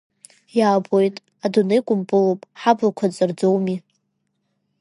[0.57, 1.15] Иаабоит,
[1.45, 3.77] адунеи кәмпылуп, ҳаблақәа ҵарӡоуми…